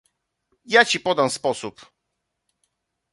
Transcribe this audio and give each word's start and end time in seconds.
"ja 0.65 0.85
ci 0.85 0.99
podam 0.99 1.29
sposób." 1.29 1.91